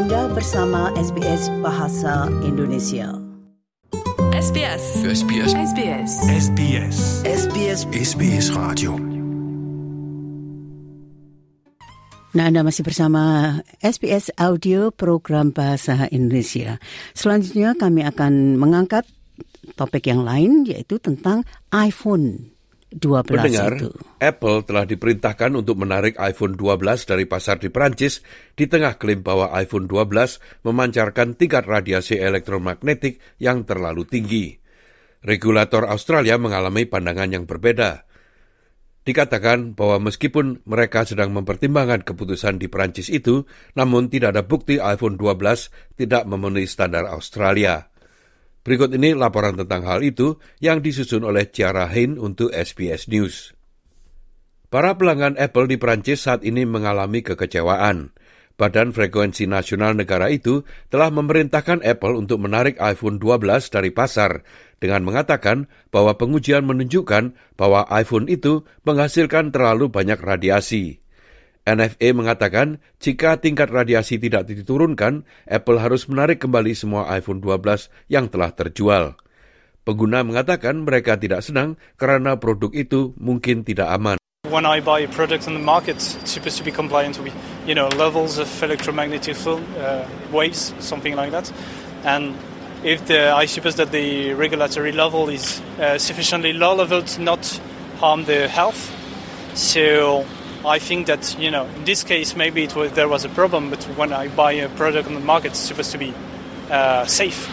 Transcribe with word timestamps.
Anda 0.00 0.32
bersama 0.32 0.88
SBS 0.96 1.52
Bahasa 1.60 2.24
Indonesia. 2.40 3.20
SBS. 4.32 5.04
SBS. 5.04 5.52
SBS. 5.52 6.10
SBS. 6.24 6.96
SBS 7.28 7.80
SBS 7.84 8.46
Radio. 8.56 8.96
Nah, 12.32 12.48
Anda 12.48 12.64
masih 12.64 12.80
bersama 12.80 13.60
SBS 13.84 14.32
Audio 14.40 14.88
Program 14.88 15.52
Bahasa 15.52 16.08
Indonesia. 16.08 16.80
Selanjutnya 17.12 17.76
kami 17.76 18.00
akan 18.00 18.56
mengangkat 18.56 19.04
topik 19.76 20.08
yang 20.08 20.24
lain 20.24 20.64
yaitu 20.64 20.96
tentang 20.96 21.44
iPhone 21.76 22.56
12 22.90 23.22
Pendengar, 23.30 23.72
itu. 23.78 23.94
Apple 24.18 24.66
telah 24.66 24.82
diperintahkan 24.82 25.54
untuk 25.54 25.78
menarik 25.78 26.18
iPhone 26.18 26.58
12 26.58 27.06
dari 27.06 27.22
pasar 27.22 27.62
di 27.62 27.70
Prancis 27.70 28.18
di 28.58 28.66
tengah 28.66 28.98
klaim 28.98 29.22
bahwa 29.22 29.54
iPhone 29.54 29.86
12 29.86 30.66
memancarkan 30.66 31.38
tingkat 31.38 31.70
radiasi 31.70 32.18
elektromagnetik 32.18 33.22
yang 33.38 33.62
terlalu 33.62 34.02
tinggi. 34.10 34.58
Regulator 35.22 35.86
Australia 35.86 36.34
mengalami 36.40 36.88
pandangan 36.88 37.30
yang 37.30 37.44
berbeda. 37.46 38.08
Dikatakan 39.00 39.78
bahwa 39.78 40.10
meskipun 40.10 40.66
mereka 40.66 41.02
sedang 41.06 41.32
mempertimbangkan 41.32 42.02
keputusan 42.04 42.58
di 42.58 42.66
Prancis 42.66 43.08
itu, 43.08 43.46
namun 43.78 44.10
tidak 44.10 44.34
ada 44.36 44.42
bukti 44.44 44.82
iPhone 44.82 45.14
12 45.14 45.98
tidak 45.98 46.22
memenuhi 46.26 46.66
standar 46.66 47.06
Australia. 47.06 47.89
Berikut 48.60 48.92
ini 48.92 49.16
laporan 49.16 49.56
tentang 49.56 49.88
hal 49.88 50.04
itu 50.04 50.36
yang 50.60 50.84
disusun 50.84 51.24
oleh 51.24 51.48
Ciara 51.48 51.88
Hein 51.88 52.20
untuk 52.20 52.52
SBS 52.52 53.08
News. 53.08 53.56
Para 54.70 54.94
pelanggan 54.94 55.34
Apple 55.40 55.66
di 55.66 55.80
Prancis 55.80 56.28
saat 56.28 56.46
ini 56.46 56.62
mengalami 56.62 57.26
kekecewaan. 57.26 58.14
Badan 58.60 58.92
Frekuensi 58.92 59.48
Nasional 59.48 59.96
negara 59.96 60.28
itu 60.28 60.68
telah 60.92 61.08
memerintahkan 61.08 61.80
Apple 61.80 62.20
untuk 62.20 62.44
menarik 62.44 62.76
iPhone 62.76 63.16
12 63.16 63.72
dari 63.72 63.88
pasar 63.88 64.44
dengan 64.76 65.00
mengatakan 65.08 65.64
bahwa 65.88 66.20
pengujian 66.20 66.68
menunjukkan 66.68 67.32
bahwa 67.56 67.88
iPhone 67.88 68.28
itu 68.28 68.68
menghasilkan 68.84 69.48
terlalu 69.48 69.88
banyak 69.88 70.20
radiasi. 70.20 71.00
NFA 71.68 72.16
mengatakan 72.16 72.80
jika 72.98 73.36
tingkat 73.36 73.68
radiasi 73.68 74.16
tidak 74.16 74.48
diturunkan, 74.48 75.28
Apple 75.44 75.78
harus 75.78 76.08
menarik 76.08 76.40
kembali 76.40 76.72
semua 76.72 77.06
iPhone 77.12 77.44
12 77.44 77.92
yang 78.08 78.32
telah 78.32 78.50
terjual. 78.56 79.16
Pengguna 79.84 80.24
mengatakan 80.24 80.84
mereka 80.84 81.16
tidak 81.16 81.44
senang 81.44 81.76
karena 81.96 82.36
produk 82.36 82.72
itu 82.72 83.16
mungkin 83.16 83.64
tidak 83.64 83.88
aman. 83.92 84.16
When 84.48 84.64
I 84.64 84.80
buy 84.80 85.04
a 85.04 85.08
product 85.08 85.46
on 85.46 85.54
the 85.54 85.62
market, 85.62 86.00
it's 86.00 86.32
supposed 86.32 86.58
to 86.58 86.64
be 86.64 86.72
compliant 86.72 87.20
with, 87.20 87.36
you 87.68 87.76
know, 87.76 87.88
levels 87.94 88.40
of 88.40 88.48
electromagnetic 88.62 89.36
field, 89.36 89.60
uh, 89.76 90.04
waves, 90.32 90.72
something 90.80 91.14
like 91.14 91.30
that. 91.30 91.52
And 92.04 92.34
if 92.82 93.04
the, 93.06 93.30
I 93.30 93.44
suppose 93.44 93.76
that 93.76 93.92
the 93.92 94.32
regulatory 94.34 94.92
level 94.92 95.28
is 95.28 95.60
uh, 95.78 95.98
sufficiently 95.98 96.52
low 96.52 96.74
level 96.74 97.02
to 97.02 97.20
not 97.20 97.44
harm 98.00 98.24
the 98.24 98.48
health. 98.48 98.90
So 99.54 100.24
I 100.60 100.76
think 100.76 101.08
that, 101.08 101.24
you 101.40 101.48
know, 101.48 101.64
in 101.80 101.88
this 101.88 102.04
case, 102.04 102.36
maybe 102.36 102.68
it 102.68 102.76
was, 102.76 102.92
there 102.92 103.08
was 103.08 103.24
a 103.24 103.32
problem, 103.32 103.72
but 103.72 103.80
when 103.96 104.12
I 104.12 104.28
buy 104.28 104.52
a 104.60 104.68
product 104.76 105.08
on 105.08 105.16
the 105.16 105.24
market, 105.24 105.56
it's 105.56 105.64
supposed 105.64 105.88
to 105.96 106.00
be 106.00 106.12
uh, 106.68 107.08
safe. 107.08 107.48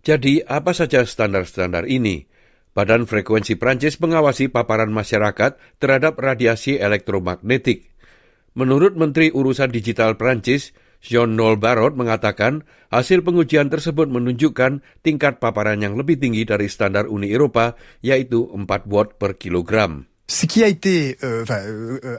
Jadi, 0.00 0.40
apa 0.48 0.72
saja 0.72 1.04
standar-standar 1.04 1.84
ini? 1.84 2.24
Badan 2.72 3.04
Frekuensi 3.04 3.60
Prancis 3.60 4.00
mengawasi 4.00 4.48
paparan 4.48 4.88
masyarakat 4.88 5.60
terhadap 5.76 6.16
radiasi 6.16 6.80
elektromagnetik. 6.80 7.92
Menurut 8.56 8.96
Menteri 8.96 9.28
Urusan 9.28 9.68
Digital 9.68 10.16
Prancis, 10.16 10.72
Jean-Noel 11.04 11.60
Barrot 11.60 12.00
mengatakan 12.00 12.64
hasil 12.88 13.28
pengujian 13.28 13.68
tersebut 13.68 14.08
menunjukkan 14.08 14.80
tingkat 15.04 15.36
paparan 15.36 15.84
yang 15.84 16.00
lebih 16.00 16.16
tinggi 16.16 16.48
dari 16.48 16.72
standar 16.72 17.12
Uni 17.12 17.28
Eropa, 17.28 17.76
yaitu 18.00 18.48
4 18.48 18.88
watt 18.88 19.20
per 19.20 19.36
kilogram. 19.36 20.07
Ce 20.30 20.44
qui 20.44 20.62
a 20.62 20.66
été, 20.68 21.16
euh, 21.24 21.42
euh, 21.48 21.98
euh, 22.04 22.18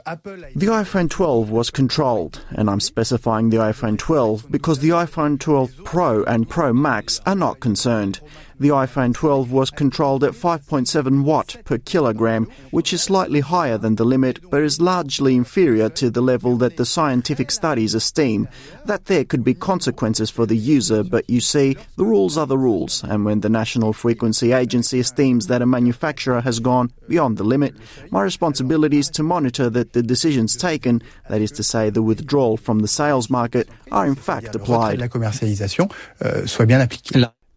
The 0.56 0.68
iPhone 0.68 1.06
12 1.06 1.52
was 1.52 1.70
controlled, 1.70 2.40
and 2.56 2.68
I'm 2.68 2.80
specifying 2.80 3.50
the 3.50 3.58
iPhone 3.58 3.96
12 3.96 4.50
because 4.50 4.80
the 4.80 4.90
iPhone 4.90 5.38
12 5.38 5.84
Pro 5.84 6.24
and 6.24 6.48
Pro 6.48 6.72
Max 6.72 7.20
are 7.24 7.36
not 7.36 7.60
concerned. 7.60 8.20
The 8.60 8.68
iPhone 8.68 9.14
12 9.14 9.52
was 9.52 9.70
controlled 9.70 10.22
at 10.22 10.32
5.7 10.32 11.24
watt 11.24 11.56
per 11.64 11.78
kilogram, 11.78 12.46
which 12.72 12.92
is 12.92 13.00
slightly 13.00 13.40
higher 13.40 13.78
than 13.78 13.96
the 13.96 14.04
limit, 14.04 14.38
but 14.50 14.60
is 14.60 14.82
largely 14.82 15.34
inferior 15.34 15.88
to 15.88 16.10
the 16.10 16.20
level 16.20 16.58
that 16.58 16.76
the 16.76 16.84
scientific 16.84 17.50
studies 17.50 17.94
esteem. 17.94 18.46
That 18.84 19.06
there 19.06 19.24
could 19.24 19.44
be 19.44 19.54
consequences 19.54 20.28
for 20.28 20.44
the 20.44 20.58
user, 20.58 21.02
but 21.02 21.30
you 21.30 21.40
see, 21.40 21.78
the 21.96 22.04
rules 22.04 22.36
are 22.36 22.46
the 22.46 22.58
rules, 22.58 23.02
and 23.04 23.24
when 23.24 23.40
the 23.40 23.48
National 23.48 23.94
Frequency 23.94 24.52
Agency 24.52 25.00
esteems 25.00 25.46
that 25.46 25.62
a 25.62 25.66
manufacturer 25.66 26.42
has 26.42 26.60
gone 26.60 26.92
beyond 27.08 27.38
the 27.38 27.44
limit, 27.44 27.74
my 28.10 28.20
responsibility 28.20 28.98
is 28.98 29.08
to 29.08 29.22
monitor 29.22 29.70
that 29.70 29.94
the 29.94 30.02
decisions 30.02 30.54
taken, 30.54 31.00
that 31.30 31.40
is 31.40 31.50
to 31.52 31.62
say, 31.62 31.88
the 31.88 32.02
withdrawal 32.02 32.58
from 32.58 32.80
the 32.80 32.88
sales 32.88 33.30
market, 33.30 33.70
are 33.90 34.06
in 34.06 34.14
fact 34.14 34.42
le 34.42 34.50
retrait 34.50 34.52
de 34.52 34.58
applied. 34.58 35.00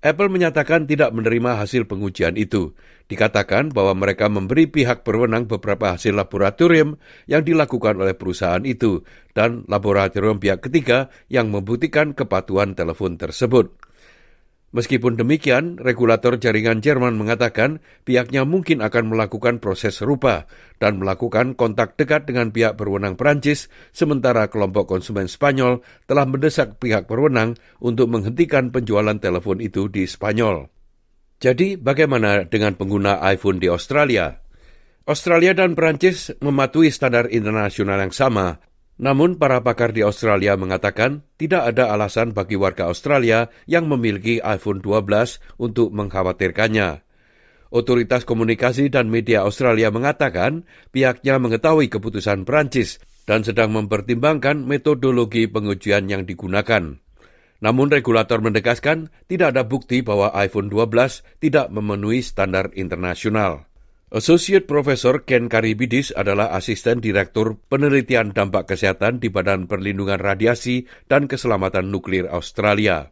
Apple 0.03 0.27
menyatakan 0.27 0.83
tidak 0.83 1.15
menerima 1.15 1.63
hasil 1.63 1.87
pengujian 1.87 2.35
itu. 2.35 2.75
Dikatakan 3.07 3.71
bahwa 3.71 3.95
mereka 3.95 4.27
memberi 4.27 4.67
pihak 4.67 5.07
berwenang 5.07 5.47
beberapa 5.47 5.95
hasil 5.95 6.11
laboratorium 6.11 6.99
yang 7.23 7.47
dilakukan 7.47 7.95
oleh 8.03 8.11
perusahaan 8.11 8.67
itu 8.67 9.07
dan 9.31 9.63
laboratorium 9.71 10.43
pihak 10.43 10.59
ketiga 10.67 11.07
yang 11.31 11.47
membuktikan 11.55 12.11
kepatuhan 12.11 12.75
telepon 12.75 13.15
tersebut. 13.15 13.71
Meskipun 14.73 15.21
demikian, 15.21 15.77
regulator 15.77 16.33
jaringan 16.41 16.81
Jerman 16.81 17.13
mengatakan 17.13 17.77
pihaknya 18.09 18.41
mungkin 18.41 18.81
akan 18.81 19.13
melakukan 19.13 19.61
proses 19.61 20.01
serupa 20.01 20.49
dan 20.81 20.97
melakukan 20.97 21.53
kontak 21.53 21.93
dekat 21.93 22.25
dengan 22.25 22.49
pihak 22.49 22.73
berwenang 22.73 23.13
Prancis, 23.13 23.69
sementara 23.93 24.49
kelompok 24.49 24.89
konsumen 24.89 25.29
Spanyol 25.29 25.85
telah 26.09 26.25
mendesak 26.25 26.81
pihak 26.81 27.05
berwenang 27.05 27.53
untuk 27.85 28.09
menghentikan 28.09 28.73
penjualan 28.73 29.13
telepon 29.21 29.61
itu 29.61 29.85
di 29.93 30.09
Spanyol. 30.09 30.65
Jadi, 31.37 31.77
bagaimana 31.77 32.49
dengan 32.49 32.73
pengguna 32.73 33.21
iPhone 33.29 33.61
di 33.61 33.69
Australia? 33.69 34.41
Australia 35.05 35.53
dan 35.53 35.77
Prancis 35.77 36.33
mematuhi 36.41 36.89
standar 36.89 37.29
internasional 37.29 38.01
yang 38.01 38.15
sama, 38.15 38.57
namun 39.01 39.41
para 39.41 39.57
pakar 39.65 39.89
di 39.89 40.05
Australia 40.05 40.53
mengatakan 40.53 41.25
tidak 41.41 41.73
ada 41.73 41.89
alasan 41.89 42.29
bagi 42.31 42.53
warga 42.53 42.85
Australia 42.85 43.49
yang 43.65 43.89
memiliki 43.89 44.37
iPhone 44.45 44.85
12 44.85 45.41
untuk 45.57 45.89
mengkhawatirkannya. 45.89 47.01
Otoritas 47.73 48.21
Komunikasi 48.21 48.93
dan 48.93 49.09
Media 49.09 49.41
Australia 49.41 49.89
mengatakan 49.89 50.69
pihaknya 50.93 51.41
mengetahui 51.41 51.89
keputusan 51.89 52.45
Prancis 52.45 53.01
dan 53.25 53.41
sedang 53.41 53.73
mempertimbangkan 53.73 54.61
metodologi 54.61 55.49
pengujian 55.49 56.05
yang 56.05 56.29
digunakan. 56.29 57.01
Namun 57.65 57.87
regulator 57.89 58.45
menegaskan 58.45 59.09
tidak 59.25 59.57
ada 59.57 59.65
bukti 59.65 60.05
bahwa 60.05 60.29
iPhone 60.37 60.69
12 60.69 61.25
tidak 61.41 61.73
memenuhi 61.73 62.21
standar 62.21 62.69
internasional. 62.77 63.72
Associate 64.13 64.61
Professor 64.61 65.25
Ken 65.25 65.49
Karibidis 65.49 66.13
adalah 66.13 66.53
asisten 66.53 67.01
direktur 67.01 67.57
penelitian 67.65 68.29
dampak 68.29 68.69
kesehatan 68.69 69.17
di 69.17 69.33
Badan 69.33 69.65
Perlindungan 69.65 70.21
Radiasi 70.21 70.85
dan 71.09 71.25
Keselamatan 71.25 71.89
Nuklir 71.89 72.29
Australia. 72.29 73.09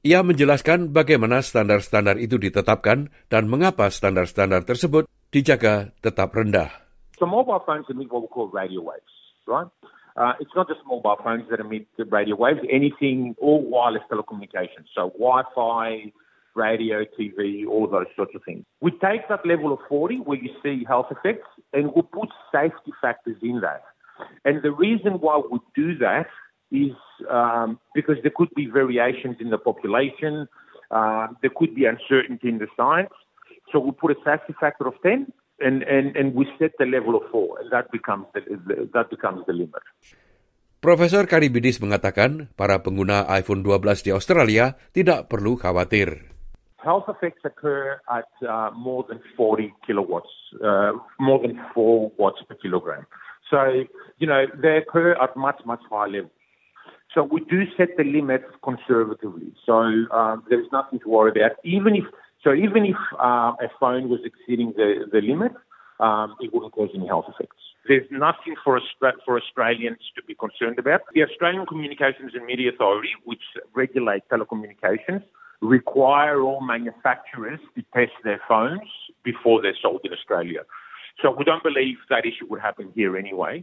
Ia 0.00 0.24
menjelaskan 0.24 0.96
bagaimana 0.96 1.44
standar-standar 1.44 2.16
itu 2.16 2.40
ditetapkan 2.40 3.12
dan 3.28 3.52
mengapa 3.52 3.92
standar-standar 3.92 4.64
tersebut 4.64 5.04
dijaga 5.28 5.92
tetap 6.00 6.32
rendah. 6.32 6.72
So 7.20 7.28
mobile 7.28 7.60
phones 7.68 7.84
emit 7.92 8.08
what 8.08 8.24
we 8.24 8.32
call 8.32 8.48
radio 8.48 8.80
waves, 8.80 9.12
right? 9.44 9.68
Uh, 10.16 10.32
it's 10.40 10.56
not 10.56 10.64
just 10.72 10.80
mobile 10.88 11.20
phones 11.20 11.44
that 11.52 11.60
emit 11.60 11.84
the 12.00 12.08
radio 12.08 12.32
waves, 12.32 12.64
anything, 12.72 13.36
all 13.44 13.60
wireless 13.60 14.08
telecommunications. 14.08 14.88
So 14.96 15.12
Wi-Fi, 15.20 16.16
radio, 16.54 17.04
TV, 17.18 17.66
all 17.66 17.86
those 17.86 18.06
sorts 18.16 18.32
of 18.34 18.42
things. 18.44 18.64
We 18.80 18.90
take 18.92 19.28
that 19.28 19.44
level 19.46 19.72
of 19.72 19.80
40 19.88 20.18
where 20.18 20.38
you 20.38 20.50
see 20.62 20.84
health 20.86 21.06
effects 21.10 21.48
and 21.72 21.92
we 21.94 22.02
put 22.02 22.28
safety 22.52 22.92
factors 23.00 23.36
in 23.42 23.60
that. 23.60 23.82
And 24.44 24.62
the 24.62 24.70
reason 24.70 25.14
why 25.20 25.40
we 25.50 25.58
do 25.74 25.98
that 25.98 26.26
is 26.70 26.94
um, 27.30 27.78
because 27.94 28.16
there 28.22 28.32
could 28.34 28.50
be 28.54 28.66
variations 28.66 29.36
in 29.40 29.50
the 29.50 29.58
population, 29.58 30.48
uh, 30.90 31.28
there 31.42 31.50
could 31.54 31.74
be 31.74 31.84
uncertainty 31.86 32.48
in 32.48 32.58
the 32.58 32.68
science. 32.76 33.14
So 33.72 33.78
we 33.80 33.90
put 33.92 34.12
a 34.12 34.18
safety 34.24 34.54
factor 34.60 34.86
of 34.86 34.94
10 35.02 35.32
and, 35.60 35.82
and, 35.82 36.16
and 36.16 36.34
we 36.34 36.46
set 36.58 36.72
the 36.78 36.86
level 36.86 37.16
of 37.16 37.22
4 37.30 37.60
and 37.60 37.70
that 37.72 37.90
becomes 37.90 38.26
the, 38.34 38.40
the, 38.66 38.88
that 38.94 39.10
becomes 39.10 39.46
the 39.46 39.52
limit. 39.52 39.82
Profesor 40.84 41.24
Karibidis 41.24 41.80
mengatakan 41.80 42.52
para 42.60 42.84
pengguna 42.84 43.24
iPhone 43.32 43.64
12 43.64 44.04
di 44.04 44.10
Australia 44.12 44.76
tidak 44.92 45.32
perlu 45.32 45.56
khawatir. 45.56 46.33
Health 46.84 47.04
effects 47.08 47.40
occur 47.44 47.98
at 48.14 48.28
uh, 48.46 48.70
more 48.76 49.04
than 49.08 49.20
40 49.36 49.72
kilowatts, 49.86 50.28
uh, 50.62 50.92
more 51.18 51.40
than 51.40 51.58
4 51.74 52.12
watts 52.18 52.42
per 52.46 52.54
kilogram. 52.56 53.06
So, 53.50 53.84
you 54.18 54.26
know, 54.26 54.44
they 54.62 54.76
occur 54.76 55.12
at 55.12 55.34
much, 55.36 55.60
much 55.64 55.80
higher 55.90 56.08
levels. 56.08 56.30
So 57.14 57.22
we 57.22 57.40
do 57.40 57.62
set 57.76 57.96
the 57.96 58.04
limits 58.04 58.44
conservatively. 58.62 59.54
So 59.64 59.74
um, 60.12 60.42
there's 60.50 60.66
nothing 60.72 60.98
to 61.00 61.08
worry 61.08 61.30
about. 61.30 61.52
Even 61.64 61.94
if 61.94 62.04
so, 62.42 62.52
even 62.52 62.84
if 62.84 62.96
uh, 63.18 63.52
a 63.66 63.68
phone 63.80 64.08
was 64.08 64.20
exceeding 64.24 64.74
the 64.76 65.06
the 65.10 65.20
limit, 65.20 65.52
um, 66.00 66.34
it 66.40 66.52
wouldn't 66.52 66.72
cause 66.72 66.90
any 66.94 67.06
health 67.06 67.26
effects. 67.28 67.62
There's 67.86 68.08
nothing 68.10 68.56
for 68.64 68.80
for 69.24 69.38
Australians 69.38 69.98
to 70.16 70.22
be 70.24 70.34
concerned 70.34 70.78
about. 70.78 71.02
The 71.14 71.22
Australian 71.22 71.66
Communications 71.66 72.32
and 72.34 72.44
Media 72.44 72.70
Authority, 72.72 73.10
which 73.24 73.44
regulates 73.74 74.26
telecommunications, 74.30 75.22
require 75.62 76.42
all 76.42 76.62
manufacturers 76.62 77.60
to 77.74 77.82
test 77.94 78.14
their 78.22 78.40
phones 78.48 78.86
before 79.22 79.62
they're 79.62 79.78
sold 79.78 80.02
in 80.04 80.12
Australia. 80.12 80.66
So 81.22 81.30
we 81.30 81.46
don't 81.46 81.62
believe 81.62 82.02
that 82.10 82.26
issue 82.26 82.46
would 82.50 82.60
happen 82.60 82.90
here 82.94 83.14
anyway. 83.14 83.62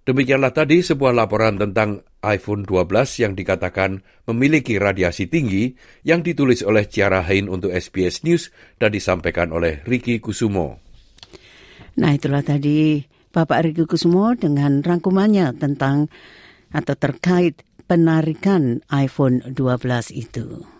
Demikianlah 0.00 0.56
tadi 0.56 0.80
sebuah 0.80 1.12
laporan 1.12 1.60
tentang 1.60 2.02
iPhone 2.24 2.64
12 2.64 3.20
yang 3.20 3.32
dikatakan 3.36 4.00
memiliki 4.26 4.80
radiasi 4.80 5.28
tinggi 5.28 5.76
yang 6.02 6.24
ditulis 6.24 6.64
oleh 6.64 6.88
Ciara 6.88 7.20
Hain 7.20 7.52
untuk 7.52 7.70
SBS 7.70 8.24
News 8.24 8.48
dan 8.80 8.96
disampaikan 8.96 9.52
oleh 9.52 9.84
Ricky 9.84 10.18
Kusumo. 10.18 10.80
Nah 12.00 12.16
itulah 12.16 12.40
tadi 12.40 13.04
Bapak 13.30 13.60
Ricky 13.60 13.84
Kusumo 13.84 14.32
dengan 14.34 14.80
rangkumannya 14.80 15.52
tentang 15.60 16.08
atau 16.72 16.94
terkait 16.96 17.60
penarikan 17.84 18.80
iPhone 18.88 19.44
12 19.52 20.16
itu. 20.16 20.79